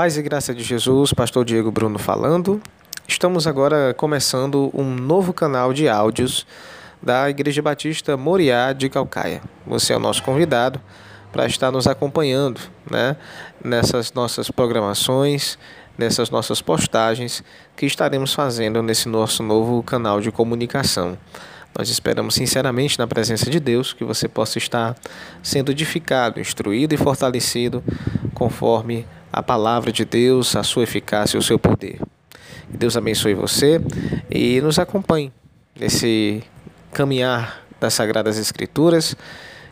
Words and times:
Paz 0.00 0.16
e 0.16 0.22
graça 0.22 0.54
de 0.54 0.62
Jesus, 0.62 1.12
Pastor 1.12 1.44
Diego 1.44 1.70
Bruno 1.70 1.98
falando. 1.98 2.58
Estamos 3.06 3.46
agora 3.46 3.92
começando 3.92 4.70
um 4.72 4.94
novo 4.94 5.30
canal 5.30 5.74
de 5.74 5.90
áudios 5.90 6.46
da 7.02 7.28
Igreja 7.28 7.60
Batista 7.60 8.16
Moriá 8.16 8.72
de 8.72 8.88
Calcaia. 8.88 9.42
Você 9.66 9.92
é 9.92 9.96
o 9.98 10.00
nosso 10.00 10.22
convidado 10.22 10.80
para 11.30 11.44
estar 11.44 11.70
nos 11.70 11.86
acompanhando 11.86 12.62
né, 12.90 13.14
nessas 13.62 14.10
nossas 14.14 14.50
programações, 14.50 15.58
nessas 15.98 16.30
nossas 16.30 16.62
postagens 16.62 17.44
que 17.76 17.84
estaremos 17.84 18.32
fazendo 18.32 18.82
nesse 18.82 19.06
nosso 19.06 19.42
novo 19.42 19.82
canal 19.82 20.18
de 20.18 20.32
comunicação. 20.32 21.18
Nós 21.78 21.90
esperamos 21.90 22.36
sinceramente 22.36 22.98
na 22.98 23.06
presença 23.06 23.50
de 23.50 23.60
Deus 23.60 23.92
que 23.92 24.02
você 24.02 24.26
possa 24.26 24.56
estar 24.56 24.96
sendo 25.42 25.70
edificado, 25.70 26.40
instruído 26.40 26.94
e 26.94 26.96
fortalecido 26.96 27.84
conforme 28.32 29.06
a 29.32 29.42
palavra 29.42 29.92
de 29.92 30.04
Deus, 30.04 30.56
a 30.56 30.62
sua 30.62 30.82
eficácia 30.82 31.36
e 31.36 31.40
o 31.40 31.42
seu 31.42 31.58
poder. 31.58 32.00
Que 32.70 32.76
Deus 32.76 32.96
abençoe 32.96 33.34
você 33.34 33.80
e 34.30 34.60
nos 34.60 34.78
acompanhe 34.78 35.32
nesse 35.78 36.42
caminhar 36.92 37.62
das 37.80 37.94
Sagradas 37.94 38.38
Escrituras 38.38 39.16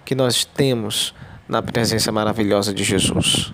que 0.04 0.14
nós 0.14 0.44
temos 0.44 1.14
na 1.48 1.62
presença 1.62 2.10
maravilhosa 2.10 2.72
de 2.72 2.84
Jesus. 2.84 3.52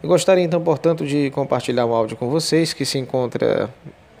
Eu 0.00 0.08
gostaria 0.08 0.44
então, 0.44 0.62
portanto, 0.62 1.04
de 1.04 1.30
compartilhar 1.30 1.84
um 1.84 1.92
áudio 1.92 2.16
com 2.16 2.30
vocês 2.30 2.72
que 2.72 2.84
se 2.84 2.98
encontra 2.98 3.68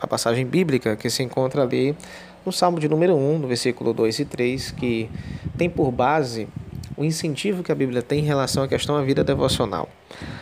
a 0.00 0.06
passagem 0.06 0.46
bíblica 0.46 0.96
que 0.96 1.10
se 1.10 1.22
encontra 1.22 1.62
ali 1.62 1.96
no 2.44 2.52
Salmo 2.52 2.80
de 2.80 2.88
número 2.88 3.14
1, 3.14 3.38
no 3.38 3.48
versículo 3.48 3.92
2 3.92 4.20
e 4.20 4.24
3, 4.24 4.70
que 4.72 5.10
tem 5.56 5.68
por 5.68 5.90
base 5.90 6.48
o 6.96 7.04
incentivo 7.04 7.62
que 7.62 7.70
a 7.70 7.74
Bíblia 7.74 8.02
tem 8.02 8.20
em 8.20 8.24
relação 8.24 8.62
à 8.62 8.68
questão 8.68 8.96
da 8.96 9.02
vida 9.02 9.22
devocional. 9.22 9.88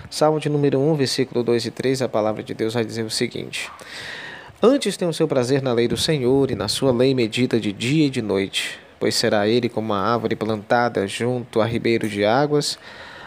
Salmo 0.09 0.41
de 0.41 0.49
número 0.49 0.79
1, 0.79 0.95
versículo 0.95 1.43
2 1.43 1.67
e 1.67 1.71
3, 1.71 2.03
a 2.03 2.09
palavra 2.09 2.43
de 2.43 2.55
Deus 2.55 2.75
vai 2.75 2.85
dizer 2.85 3.03
o 3.03 3.11
seguinte: 3.11 3.71
Antes 4.63 4.97
tem 4.97 5.07
o 5.07 5.13
seu 5.13 5.29
prazer 5.29 5.61
na 5.61 5.73
lei 5.73 5.87
do 5.87 5.97
Senhor, 5.97 6.51
e 6.51 6.55
na 6.55 6.69
sua 6.69 6.93
lei 6.93 7.15
medita 7.15 7.61
de 7.61 7.73
dia 7.73 8.07
e 8.07 8.11
de 8.11 8.23
noite, 8.23 8.79
pois 8.99 9.15
será 9.15 9.47
ele 9.47 9.69
como 9.69 9.93
uma 9.93 10.01
árvore 10.01 10.35
plantada 10.35 11.07
junto 11.07 11.61
a 11.61 11.67
ribeiro 11.67 12.09
de 12.09 12.25
águas, 12.25 12.79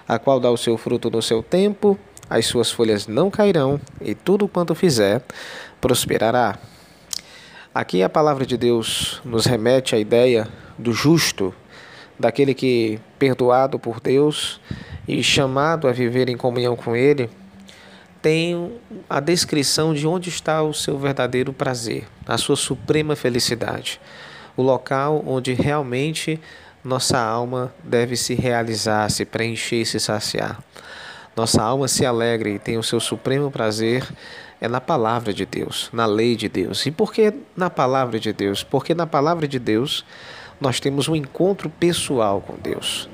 a 0.07 0.17
qual 0.17 0.39
dá 0.39 0.49
o 0.49 0.57
seu 0.57 0.75
fruto 0.75 1.11
no 1.11 1.21
seu 1.21 1.43
tempo, 1.43 1.99
as 2.27 2.47
suas 2.47 2.71
folhas 2.71 3.05
não 3.05 3.29
cairão, 3.29 3.79
e 4.01 4.15
tudo 4.15 4.47
quanto 4.47 4.73
fizer 4.73 5.21
prosperará. 5.81 6.57
Aqui 7.73 8.03
a 8.03 8.09
palavra 8.09 8.45
de 8.45 8.57
Deus 8.57 9.21
nos 9.23 9.45
remete 9.45 9.95
à 9.95 9.99
ideia 9.99 10.47
do 10.77 10.91
justo, 10.91 11.53
daquele 12.17 12.53
que, 12.53 12.99
perdoado 13.17 13.79
por 13.79 13.99
Deus 13.99 14.59
e 15.07 15.23
chamado 15.23 15.87
a 15.87 15.91
viver 15.91 16.29
em 16.29 16.35
comunhão 16.37 16.75
com 16.75 16.95
Ele, 16.95 17.29
tem 18.21 18.73
a 19.09 19.19
descrição 19.19 19.93
de 19.93 20.05
onde 20.05 20.29
está 20.29 20.61
o 20.61 20.73
seu 20.73 20.97
verdadeiro 20.97 21.53
prazer, 21.53 22.05
a 22.27 22.37
sua 22.37 22.55
suprema 22.55 23.15
felicidade, 23.15 24.01
o 24.57 24.61
local 24.61 25.23
onde 25.25 25.53
realmente 25.53 26.39
nossa 26.83 27.17
alma 27.17 27.73
deve 27.83 28.17
se 28.17 28.35
realizar, 28.35 29.09
se 29.09 29.23
preencher, 29.25 29.85
se 29.85 29.99
saciar. 29.99 30.59
Nossa 31.35 31.61
alma 31.61 31.87
se 31.87 32.05
alegra 32.05 32.49
e 32.49 32.59
tem 32.59 32.77
o 32.77 32.83
seu 32.83 32.99
supremo 32.99 33.49
prazer 33.49 34.05
é 34.61 34.67
na 34.67 34.81
palavra 34.81 35.33
de 35.33 35.45
Deus, 35.45 35.89
na 35.93 36.05
lei 36.05 36.35
de 36.35 36.49
Deus. 36.49 36.85
E 36.85 36.91
por 36.91 37.13
que 37.13 37.33
na 37.55 37.69
palavra 37.69 38.19
de 38.19 38.33
Deus? 38.33 38.63
Porque 38.63 38.93
na 38.93 39.07
palavra 39.07 39.47
de 39.47 39.59
Deus 39.59 40.05
nós 40.59 40.79
temos 40.79 41.07
um 41.07 41.15
encontro 41.15 41.69
pessoal 41.69 42.41
com 42.41 42.55
Deus. 42.57 43.09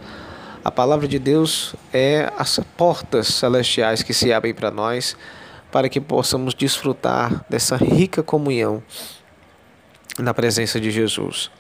A 0.64 0.72
palavra 0.72 1.08
de 1.08 1.20
Deus 1.20 1.76
é 1.94 2.32
as 2.38 2.60
portas 2.76 3.28
celestiais 3.28 4.02
que 4.02 4.14
se 4.14 4.34
abrem 4.34 4.54
para 4.54 4.72
nós 4.72 5.16
para 5.72 5.90
que 5.90 6.02
possamos 6.02 6.56
desfrutar 6.56 7.46
dessa 7.50 7.76
rica 7.76 8.24
comunhão 8.24 8.82
na 10.18 10.34
presença 10.34 10.80
de 10.80 10.90
Jesus. 10.90 11.52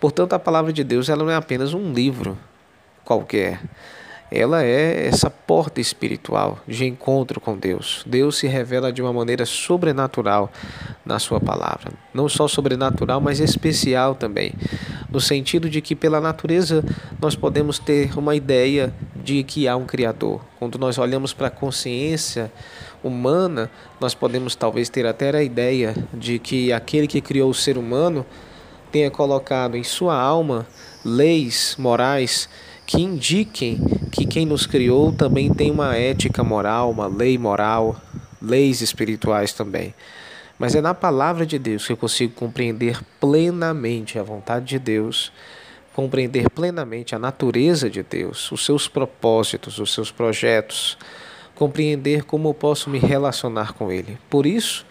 Portanto, 0.00 0.34
a 0.34 0.38
palavra 0.38 0.72
de 0.72 0.84
Deus 0.84 1.08
ela 1.08 1.24
não 1.24 1.30
é 1.30 1.36
apenas 1.36 1.72
um 1.72 1.92
livro 1.92 2.36
qualquer 3.04 3.60
ela 4.30 4.64
é 4.64 5.06
essa 5.06 5.30
porta 5.30 5.80
espiritual 5.80 6.58
de 6.66 6.84
encontro 6.86 7.40
com 7.40 7.56
Deus. 7.56 8.02
Deus 8.06 8.36
se 8.36 8.46
revela 8.46 8.92
de 8.92 9.00
uma 9.00 9.12
maneira 9.12 9.46
sobrenatural 9.46 10.50
na 11.04 11.18
sua 11.18 11.38
palavra. 11.40 11.92
Não 12.12 12.28
só 12.28 12.48
sobrenatural, 12.48 13.20
mas 13.20 13.38
especial 13.38 14.14
também. 14.14 14.52
No 15.10 15.20
sentido 15.20 15.68
de 15.68 15.80
que, 15.80 15.94
pela 15.94 16.20
natureza, 16.20 16.84
nós 17.20 17.36
podemos 17.36 17.78
ter 17.78 18.18
uma 18.18 18.34
ideia 18.34 18.92
de 19.14 19.44
que 19.44 19.68
há 19.68 19.76
um 19.76 19.86
Criador. 19.86 20.40
Quando 20.58 20.78
nós 20.78 20.98
olhamos 20.98 21.32
para 21.32 21.48
a 21.48 21.50
consciência 21.50 22.50
humana, 23.02 23.70
nós 24.00 24.14
podemos 24.14 24.56
talvez 24.56 24.88
ter 24.88 25.06
até 25.06 25.30
a 25.36 25.42
ideia 25.42 25.94
de 26.12 26.38
que 26.38 26.72
aquele 26.72 27.06
que 27.06 27.20
criou 27.20 27.50
o 27.50 27.54
ser 27.54 27.76
humano 27.76 28.24
tenha 28.90 29.10
colocado 29.10 29.76
em 29.76 29.84
sua 29.84 30.18
alma 30.18 30.66
leis 31.04 31.76
morais 31.78 32.48
que 32.86 33.00
indiquem 33.00 33.78
que 34.12 34.26
quem 34.26 34.46
nos 34.46 34.66
criou 34.66 35.12
também 35.12 35.52
tem 35.52 35.70
uma 35.70 35.96
ética 35.96 36.44
moral, 36.44 36.90
uma 36.90 37.06
lei 37.06 37.38
moral, 37.38 38.00
leis 38.40 38.80
espirituais 38.80 39.52
também. 39.52 39.94
Mas 40.58 40.74
é 40.74 40.80
na 40.80 40.94
palavra 40.94 41.44
de 41.44 41.58
Deus 41.58 41.86
que 41.86 41.92
eu 41.92 41.96
consigo 41.96 42.32
compreender 42.34 43.00
plenamente 43.18 44.18
a 44.18 44.22
vontade 44.22 44.66
de 44.66 44.78
Deus, 44.78 45.32
compreender 45.94 46.48
plenamente 46.50 47.14
a 47.14 47.18
natureza 47.18 47.90
de 47.90 48.02
Deus, 48.02 48.50
os 48.52 48.64
seus 48.64 48.86
propósitos, 48.86 49.78
os 49.78 49.92
seus 49.92 50.10
projetos, 50.10 50.96
compreender 51.54 52.24
como 52.24 52.48
eu 52.48 52.54
posso 52.54 52.90
me 52.90 52.98
relacionar 52.98 53.72
com 53.72 53.90
Ele. 53.90 54.18
Por 54.28 54.46
isso 54.46 54.86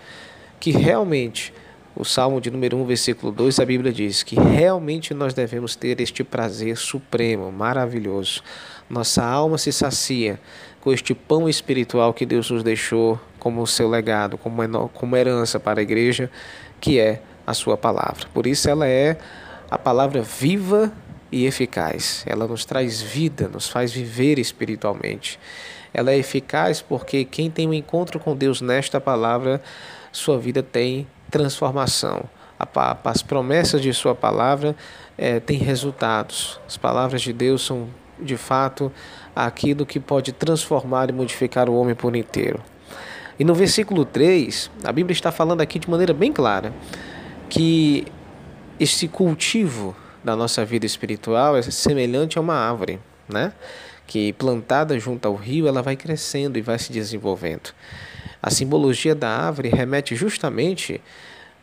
que 0.59 0.71
realmente 0.71 1.53
o 1.95 2.03
Salmo 2.03 2.41
de 2.41 2.49
número 2.49 2.75
1, 2.77 2.85
versículo 2.85 3.31
2, 3.31 3.59
a 3.59 3.65
Bíblia 3.65 3.93
diz 3.93 4.23
que 4.23 4.35
realmente 4.35 5.13
nós 5.13 5.33
devemos 5.33 5.75
ter 5.75 6.01
este 6.01 6.23
prazer 6.23 6.75
supremo, 6.75 7.51
maravilhoso. 7.51 8.41
Nossa 8.89 9.23
alma 9.23 9.57
se 9.57 9.71
sacia 9.71 10.39
com 10.81 10.91
este 10.91 11.13
pão 11.13 11.47
espiritual 11.47 12.13
que 12.13 12.25
Deus 12.25 12.49
nos 12.49 12.63
deixou 12.63 13.19
como 13.39 13.65
seu 13.67 13.87
legado, 13.87 14.37
como, 14.37 15.15
herança 15.15 15.59
para 15.59 15.81
a 15.81 15.83
igreja, 15.83 16.31
que 16.81 16.99
é 16.99 17.21
a 17.45 17.53
sua 17.53 17.77
palavra. 17.77 18.27
Por 18.33 18.47
isso 18.47 18.69
ela 18.69 18.87
é 18.87 19.17
a 19.69 19.77
palavra 19.77 20.21
viva 20.21 20.91
e 21.31 21.45
eficaz. 21.45 22.23
Ela 22.25 22.47
nos 22.47 22.65
traz 22.65 23.01
vida, 23.01 23.47
nos 23.47 23.69
faz 23.69 23.91
viver 23.91 24.39
espiritualmente. 24.39 25.39
Ela 25.93 26.11
é 26.11 26.17
eficaz 26.17 26.81
porque 26.81 27.23
quem 27.23 27.51
tem 27.51 27.67
um 27.67 27.73
encontro 27.73 28.19
com 28.19 28.35
Deus 28.35 28.61
nesta 28.61 28.99
palavra, 28.99 29.61
sua 30.11 30.39
vida 30.39 30.63
tem 30.63 31.07
transformação. 31.33 32.25
As 33.03 33.23
promessas 33.23 33.81
de 33.81 33.91
Sua 33.91 34.13
palavra 34.13 34.75
é, 35.17 35.39
têm 35.39 35.57
resultados. 35.57 36.59
As 36.67 36.77
palavras 36.77 37.23
de 37.23 37.33
Deus 37.33 37.65
são, 37.65 37.87
de 38.19 38.37
fato, 38.37 38.91
aquilo 39.35 39.83
que 39.83 39.99
pode 39.99 40.31
transformar 40.31 41.09
e 41.09 41.11
modificar 41.11 41.67
o 41.67 41.75
homem 41.75 41.95
por 41.95 42.15
inteiro. 42.15 42.61
E 43.39 43.43
no 43.43 43.55
versículo 43.55 44.05
3, 44.05 44.69
a 44.83 44.91
Bíblia 44.91 45.13
está 45.13 45.31
falando 45.31 45.61
aqui 45.61 45.79
de 45.79 45.89
maneira 45.89 46.13
bem 46.13 46.31
clara 46.31 46.71
que 47.49 48.05
esse 48.79 49.07
cultivo 49.07 49.95
da 50.23 50.35
nossa 50.35 50.63
vida 50.63 50.85
espiritual 50.85 51.57
é 51.57 51.63
semelhante 51.63 52.37
a 52.37 52.41
uma 52.41 52.53
árvore, 52.53 52.99
né? 53.33 53.51
Que 54.07 54.31
plantada 54.33 54.97
junto 54.99 55.27
ao 55.27 55.35
rio, 55.35 55.67
ela 55.67 55.81
vai 55.81 55.95
crescendo 55.95 56.57
e 56.57 56.61
vai 56.61 56.79
se 56.79 56.91
desenvolvendo. 56.91 57.73
A 58.41 58.49
simbologia 58.49 59.15
da 59.15 59.29
árvore 59.29 59.69
remete 59.69 60.15
justamente, 60.15 61.01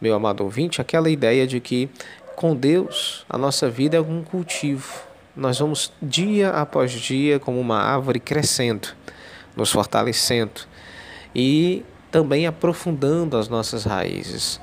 meu 0.01 0.15
amado 0.15 0.43
ouvinte, 0.43 0.81
àquela 0.81 1.09
ideia 1.09 1.47
de 1.47 1.61
que 1.61 1.89
com 2.35 2.57
Deus 2.57 3.25
a 3.29 3.37
nossa 3.37 3.69
vida 3.69 3.97
é 3.97 4.01
um 4.01 4.23
cultivo. 4.23 5.03
Nós 5.37 5.59
vamos 5.59 5.93
dia 6.03 6.51
após 6.51 6.91
dia 6.91 7.39
como 7.39 7.61
uma 7.61 7.79
árvore 7.79 8.19
crescendo, 8.19 8.89
nos 9.55 9.71
fortalecendo 9.71 10.63
e 11.35 11.85
também 12.11 12.47
aprofundando 12.47 13.37
as 13.37 13.49
nossas 13.49 13.85
raízes. 13.85 14.61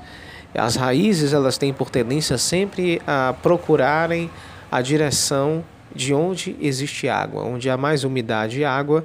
As 0.54 0.76
raízes 0.76 1.32
elas 1.32 1.56
têm 1.56 1.72
por 1.72 1.88
tendência 1.88 2.36
sempre 2.36 3.00
a 3.06 3.34
procurarem 3.42 4.30
a 4.70 4.82
direção 4.82 5.64
de 5.94 6.14
onde 6.14 6.56
existe 6.60 7.08
água, 7.08 7.42
onde 7.42 7.68
há 7.70 7.76
mais 7.76 8.04
umidade 8.04 8.60
e 8.60 8.64
água, 8.64 9.04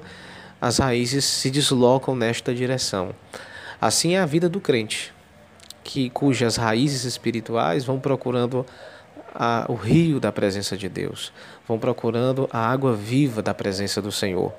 as 0.61 0.77
raízes 0.77 1.25
se 1.25 1.51
deslocam 1.51 2.15
nesta 2.15 2.53
direção. 2.53 3.13
Assim 3.81 4.15
é 4.15 4.19
a 4.19 4.25
vida 4.25 4.47
do 4.47 4.61
crente, 4.61 5.13
que 5.83 6.09
cujas 6.09 6.55
raízes 6.55 7.03
espirituais 7.03 7.83
vão 7.83 7.99
procurando 7.99 8.65
a, 9.35 9.65
o 9.67 9.73
rio 9.73 10.19
da 10.19 10.31
presença 10.31 10.77
de 10.77 10.87
Deus, 10.87 11.33
vão 11.67 11.79
procurando 11.79 12.47
a 12.51 12.59
água 12.59 12.95
viva 12.95 13.41
da 13.41 13.53
presença 13.53 14.01
do 14.01 14.11
Senhor. 14.11 14.53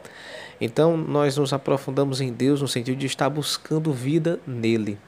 Então 0.60 0.96
nós 0.96 1.36
nos 1.36 1.52
aprofundamos 1.52 2.20
em 2.20 2.32
Deus 2.32 2.60
no 2.60 2.68
sentido 2.68 2.96
de 2.96 3.06
estar 3.06 3.30
buscando 3.30 3.92
vida 3.92 4.38
nele. 4.46 4.98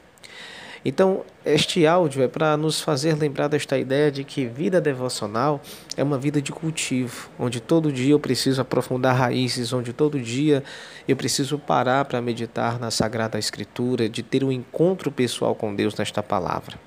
Então, 0.88 1.25
este 1.44 1.85
áudio 1.85 2.23
é 2.23 2.29
para 2.29 2.56
nos 2.56 2.81
fazer 2.81 3.19
lembrar 3.19 3.49
desta 3.49 3.77
ideia 3.77 4.09
de 4.09 4.23
que 4.23 4.47
vida 4.47 4.81
devocional 4.81 5.61
é 5.97 6.03
uma 6.05 6.17
vida 6.17 6.41
de 6.41 6.53
cultivo, 6.53 7.29
onde 7.37 7.59
todo 7.59 7.91
dia 7.91 8.12
eu 8.12 8.21
preciso 8.21 8.61
aprofundar 8.61 9.17
raízes, 9.17 9.73
onde 9.73 9.93
todo 9.93 10.17
dia 10.21 10.62
eu 11.09 11.17
preciso 11.17 11.59
parar 11.59 12.05
para 12.05 12.23
meditar 12.23 12.79
na 12.79 12.93
Sagrada 12.93 13.37
Escritura, 13.37 14.09
de 14.09 14.23
ter 14.23 14.44
um 14.44 14.53
encontro 14.53 15.11
pessoal 15.11 15.56
com 15.56 15.75
Deus 15.75 15.97
nesta 15.97 16.23
palavra. 16.23 16.79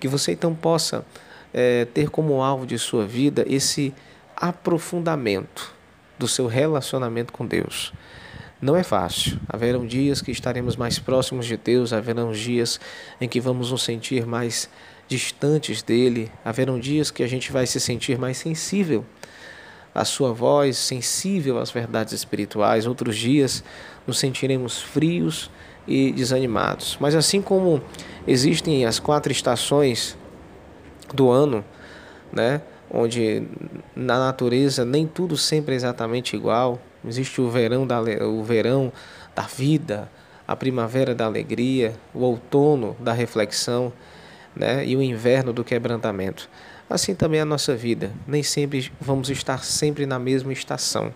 Que 0.00 0.08
você 0.08 0.32
então 0.32 0.54
possa 0.54 1.04
é, 1.52 1.84
ter 1.84 2.08
como 2.08 2.42
alvo 2.42 2.64
de 2.64 2.78
sua 2.78 3.04
vida 3.04 3.44
esse 3.46 3.92
aprofundamento 4.34 5.74
do 6.18 6.26
seu 6.26 6.46
relacionamento 6.46 7.30
com 7.30 7.44
Deus. 7.44 7.92
Não 8.60 8.74
é 8.74 8.82
fácil. 8.82 9.38
Haverão 9.48 9.86
dias 9.86 10.20
que 10.20 10.32
estaremos 10.32 10.74
mais 10.74 10.98
próximos 10.98 11.46
de 11.46 11.56
Deus, 11.56 11.92
haverão 11.92 12.32
dias 12.32 12.80
em 13.20 13.28
que 13.28 13.40
vamos 13.40 13.70
nos 13.70 13.84
sentir 13.84 14.26
mais 14.26 14.68
distantes 15.06 15.80
dele, 15.80 16.30
haverão 16.44 16.78
dias 16.78 17.10
que 17.10 17.22
a 17.22 17.26
gente 17.28 17.52
vai 17.52 17.66
se 17.66 17.78
sentir 17.78 18.18
mais 18.18 18.36
sensível 18.36 19.04
à 19.94 20.04
sua 20.04 20.32
voz, 20.32 20.76
sensível 20.76 21.58
às 21.58 21.70
verdades 21.70 22.12
espirituais, 22.12 22.84
outros 22.84 23.16
dias 23.16 23.62
nos 24.06 24.18
sentiremos 24.18 24.82
frios 24.82 25.50
e 25.86 26.12
desanimados. 26.12 26.98
Mas 27.00 27.14
assim 27.14 27.40
como 27.40 27.80
existem 28.26 28.84
as 28.84 28.98
quatro 28.98 29.30
estações 29.30 30.18
do 31.14 31.30
ano, 31.30 31.64
né, 32.32 32.60
onde 32.90 33.44
na 33.94 34.18
natureza 34.18 34.84
nem 34.84 35.06
tudo 35.06 35.36
sempre 35.36 35.74
é 35.74 35.76
exatamente 35.76 36.34
igual, 36.34 36.80
Existe 37.08 37.40
o 37.40 37.50
verão 37.50 37.86
da, 37.86 38.00
o 38.00 38.42
verão 38.44 38.92
da 39.34 39.42
vida, 39.42 40.10
a 40.46 40.54
primavera 40.54 41.14
da 41.14 41.24
alegria, 41.24 41.94
o 42.14 42.20
outono 42.20 42.96
da 43.00 43.12
reflexão, 43.12 43.92
né? 44.54 44.84
e 44.86 44.96
o 44.96 45.02
inverno 45.02 45.52
do 45.52 45.64
quebrantamento. 45.64 46.48
Assim 46.88 47.14
também 47.14 47.38
é 47.38 47.42
a 47.42 47.46
nossa 47.46 47.76
vida. 47.76 48.12
Nem 48.26 48.42
sempre 48.42 48.90
vamos 49.00 49.28
estar 49.28 49.62
sempre 49.62 50.06
na 50.06 50.18
mesma 50.18 50.52
estação. 50.52 51.12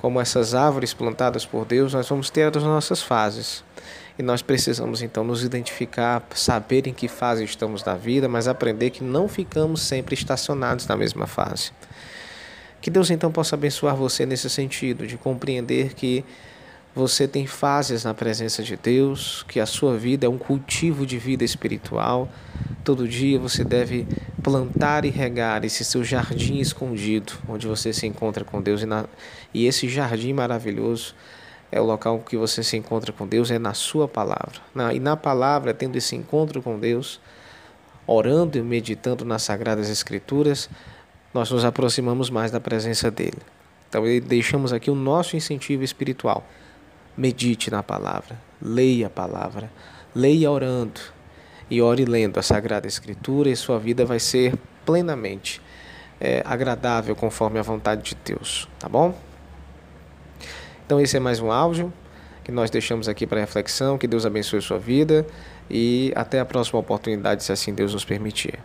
Como 0.00 0.20
essas 0.20 0.54
árvores 0.54 0.94
plantadas 0.94 1.44
por 1.44 1.64
Deus, 1.64 1.94
nós 1.94 2.08
vamos 2.08 2.30
ter 2.30 2.56
as 2.56 2.62
nossas 2.62 3.02
fases. 3.02 3.62
E 4.18 4.22
nós 4.22 4.42
precisamos 4.42 5.00
então 5.00 5.22
nos 5.22 5.44
identificar, 5.44 6.26
saber 6.34 6.86
em 6.86 6.92
que 6.92 7.06
fase 7.06 7.44
estamos 7.44 7.82
da 7.82 7.94
vida, 7.94 8.28
mas 8.28 8.48
aprender 8.48 8.90
que 8.90 9.04
não 9.04 9.28
ficamos 9.28 9.82
sempre 9.82 10.14
estacionados 10.14 10.86
na 10.86 10.96
mesma 10.96 11.26
fase. 11.26 11.70
Que 12.80 12.90
Deus 12.90 13.10
então 13.10 13.30
possa 13.30 13.56
abençoar 13.56 13.94
você 13.94 14.24
nesse 14.24 14.48
sentido, 14.48 15.06
de 15.06 15.16
compreender 15.16 15.94
que 15.94 16.24
você 16.94 17.28
tem 17.28 17.46
fases 17.46 18.04
na 18.04 18.12
presença 18.12 18.62
de 18.62 18.76
Deus, 18.76 19.44
que 19.46 19.60
a 19.60 19.66
sua 19.66 19.96
vida 19.96 20.26
é 20.26 20.28
um 20.28 20.38
cultivo 20.38 21.06
de 21.06 21.18
vida 21.18 21.44
espiritual. 21.44 22.28
Todo 22.82 23.06
dia 23.06 23.38
você 23.38 23.62
deve 23.62 24.06
plantar 24.42 25.04
e 25.04 25.10
regar 25.10 25.64
esse 25.64 25.84
seu 25.84 26.02
jardim 26.02 26.58
escondido, 26.58 27.34
onde 27.48 27.66
você 27.66 27.92
se 27.92 28.06
encontra 28.06 28.44
com 28.44 28.60
Deus. 28.60 28.82
E, 28.82 28.86
na, 28.86 29.04
e 29.54 29.66
esse 29.66 29.88
jardim 29.88 30.32
maravilhoso 30.32 31.14
é 31.70 31.80
o 31.80 31.84
local 31.84 32.18
que 32.18 32.36
você 32.36 32.62
se 32.62 32.76
encontra 32.76 33.12
com 33.12 33.26
Deus, 33.26 33.50
é 33.50 33.58
na 33.58 33.74
sua 33.74 34.08
palavra. 34.08 34.60
Na, 34.74 34.92
e 34.92 34.98
na 34.98 35.16
palavra, 35.16 35.72
tendo 35.72 35.96
esse 35.96 36.16
encontro 36.16 36.60
com 36.60 36.78
Deus, 36.78 37.20
orando 38.06 38.58
e 38.58 38.62
meditando 38.62 39.24
nas 39.24 39.42
Sagradas 39.42 39.88
Escrituras, 39.88 40.68
nós 41.32 41.50
nos 41.50 41.64
aproximamos 41.64 42.30
mais 42.30 42.50
da 42.50 42.60
presença 42.60 43.10
dele. 43.10 43.38
Então, 43.88 44.04
deixamos 44.26 44.72
aqui 44.72 44.90
o 44.90 44.94
nosso 44.94 45.36
incentivo 45.36 45.82
espiritual. 45.82 46.46
Medite 47.16 47.70
na 47.70 47.82
palavra, 47.82 48.38
leia 48.62 49.08
a 49.08 49.10
palavra, 49.10 49.70
leia 50.14 50.50
orando 50.50 51.00
e 51.70 51.82
ore 51.82 52.04
lendo 52.04 52.38
a 52.38 52.42
Sagrada 52.42 52.86
Escritura 52.86 53.48
e 53.48 53.56
sua 53.56 53.78
vida 53.78 54.04
vai 54.04 54.18
ser 54.18 54.54
plenamente 54.84 55.60
é, 56.20 56.42
agradável 56.44 57.14
conforme 57.16 57.58
a 57.58 57.62
vontade 57.62 58.02
de 58.02 58.16
Deus, 58.24 58.68
tá 58.78 58.88
bom? 58.88 59.14
Então, 60.86 61.00
esse 61.00 61.16
é 61.16 61.20
mais 61.20 61.40
um 61.40 61.50
áudio 61.50 61.92
que 62.42 62.50
nós 62.50 62.70
deixamos 62.70 63.08
aqui 63.08 63.26
para 63.26 63.40
reflexão. 63.40 63.96
Que 63.96 64.06
Deus 64.06 64.26
abençoe 64.26 64.60
sua 64.60 64.78
vida 64.78 65.26
e 65.70 66.12
até 66.16 66.40
a 66.40 66.44
próxima 66.44 66.80
oportunidade, 66.80 67.44
se 67.44 67.52
assim 67.52 67.72
Deus 67.72 67.94
nos 67.94 68.04
permitir. 68.04 68.58